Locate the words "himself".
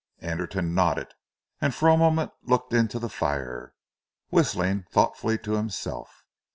5.51-6.23